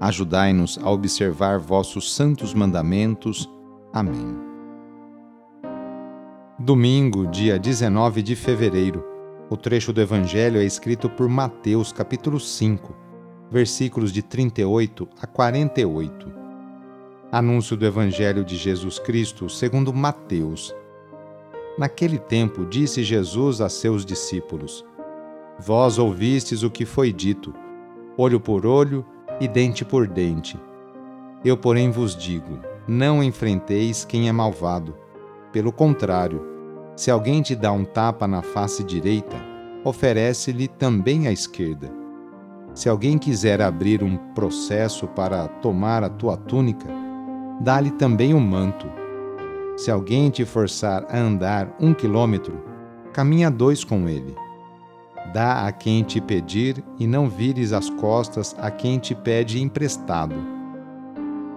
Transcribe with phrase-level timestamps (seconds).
[0.00, 3.50] Ajudai-nos a observar vossos santos mandamentos.
[3.92, 4.38] Amém.
[6.56, 9.04] Domingo, dia 19 de fevereiro.
[9.50, 12.94] O trecho do Evangelho é escrito por Mateus, capítulo 5,
[13.50, 16.32] versículos de 38 a 48.
[17.32, 20.72] Anúncio do Evangelho de Jesus Cristo segundo Mateus.
[21.76, 24.84] Naquele tempo disse Jesus a seus discípulos:
[25.58, 27.52] Vós ouvistes o que foi dito:
[28.16, 29.04] olho por olho
[29.40, 30.58] e dente por dente.
[31.44, 34.94] Eu, porém, vos digo: não enfrenteis quem é malvado.
[35.52, 36.42] Pelo contrário,
[36.96, 39.36] se alguém te dá um tapa na face direita,
[39.84, 41.90] oferece-lhe também a esquerda.
[42.74, 46.88] Se alguém quiser abrir um processo para tomar a tua túnica,
[47.60, 48.86] dá-lhe também o um manto.
[49.76, 52.62] Se alguém te forçar a andar um quilômetro,
[53.12, 54.34] caminha dois com ele.
[55.32, 60.34] Dá a quem te pedir e não vires as costas a quem te pede emprestado.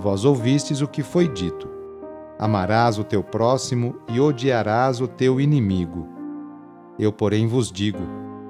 [0.00, 1.68] Vós ouvistes o que foi dito:
[2.38, 6.08] Amarás o teu próximo e odiarás o teu inimigo.
[6.98, 7.98] Eu, porém, vos digo: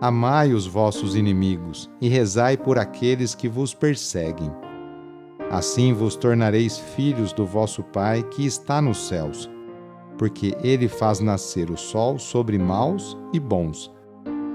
[0.00, 4.50] Amai os vossos inimigos e rezai por aqueles que vos perseguem.
[5.48, 9.48] Assim vos tornareis filhos do vosso Pai que está nos céus,
[10.18, 13.93] porque ele faz nascer o sol sobre maus e bons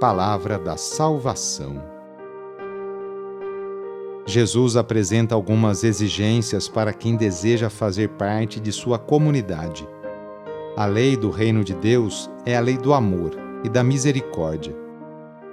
[0.00, 1.74] Palavra da Salvação.
[4.24, 9.86] Jesus apresenta algumas exigências para quem deseja fazer parte de sua comunidade.
[10.74, 14.74] A lei do reino de Deus é a lei do amor e da misericórdia.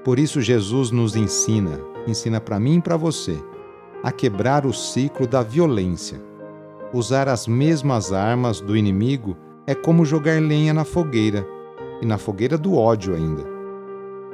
[0.05, 3.37] Por isso, Jesus nos ensina, ensina para mim e para você,
[4.01, 6.23] a quebrar o ciclo da violência.
[6.93, 9.35] Usar as mesmas armas do inimigo
[9.67, 11.45] é como jogar lenha na fogueira,
[12.01, 13.56] e na fogueira do ódio ainda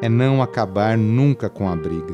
[0.03, 2.13] é não acabar nunca com a briga.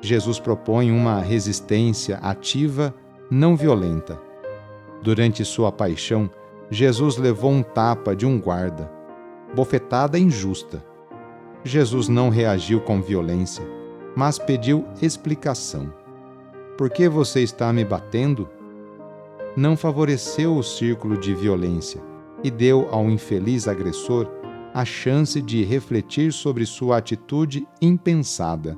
[0.00, 2.94] Jesus propõe uma resistência ativa,
[3.28, 4.16] não violenta.
[5.02, 6.30] Durante sua paixão,
[6.70, 8.88] Jesus levou um tapa de um guarda,
[9.56, 10.84] bofetada injusta.
[11.64, 13.66] Jesus não reagiu com violência,
[14.14, 15.92] mas pediu explicação.
[16.78, 18.48] Por que você está me batendo?
[19.56, 22.00] Não favoreceu o círculo de violência
[22.44, 24.28] e deu ao infeliz agressor
[24.74, 28.76] a chance de refletir sobre sua atitude impensada.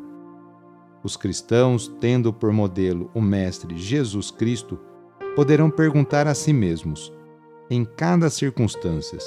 [1.03, 4.79] Os cristãos, tendo por modelo o Mestre Jesus Cristo,
[5.35, 7.11] poderão perguntar a si mesmos,
[7.71, 9.19] em cada circunstância,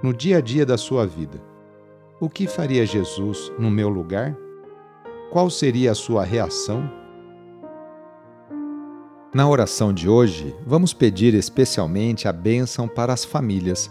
[0.00, 1.42] no dia a dia da sua vida:
[2.20, 4.36] o que faria Jesus no meu lugar?
[5.32, 6.88] Qual seria a sua reação?
[9.34, 13.90] Na oração de hoje, vamos pedir especialmente a bênção para as famílias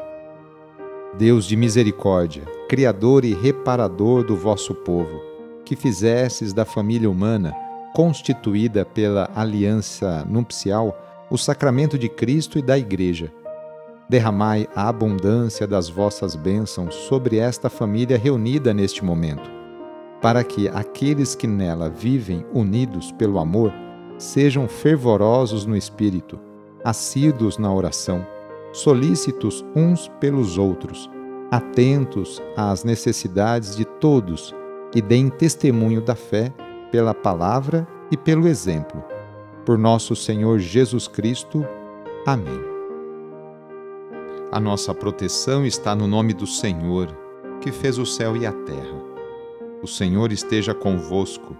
[1.17, 5.21] Deus de misericórdia, Criador e reparador do vosso povo,
[5.65, 7.53] que fizesses da família humana,
[7.93, 10.97] constituída pela aliança nupcial,
[11.29, 13.31] o sacramento de Cristo e da Igreja.
[14.09, 19.49] derramai a abundância das vossas bênçãos sobre esta família reunida neste momento,
[20.21, 23.73] para que aqueles que nela vivem unidos pelo amor
[24.17, 26.37] sejam fervorosos no espírito,
[26.83, 28.25] assíduos na oração,
[28.71, 31.09] solícitos uns pelos outros,
[31.49, 34.55] atentos às necessidades de todos
[34.95, 36.53] e deem testemunho da fé
[36.91, 39.03] pela palavra e pelo exemplo.
[39.65, 41.65] Por nosso Senhor Jesus Cristo.
[42.25, 42.61] Amém.
[44.51, 47.07] A nossa proteção está no nome do Senhor,
[47.61, 49.01] que fez o céu e a terra.
[49.81, 51.55] O Senhor esteja convosco,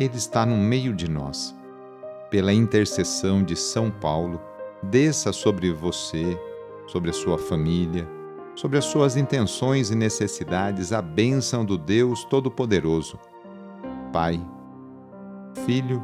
[0.00, 1.54] Ele está no meio de nós.
[2.30, 4.40] Pela intercessão de São Paulo,
[4.82, 6.38] desça sobre você,
[6.86, 8.08] sobre a sua família,
[8.54, 13.18] sobre as suas intenções e necessidades a bênção do Deus Todo-Poderoso.
[14.12, 14.40] Pai,
[15.64, 16.02] Filho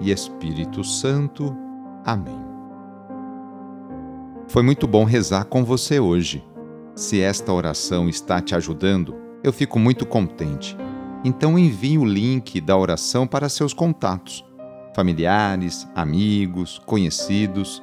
[0.00, 1.54] e Espírito Santo.
[2.04, 2.44] Amém.
[4.48, 6.44] Foi muito bom rezar com você hoje.
[6.94, 10.76] Se esta oração está te ajudando, eu fico muito contente.
[11.24, 14.44] Então envie o link da oração para seus contatos,
[14.94, 17.82] familiares, amigos, conhecidos.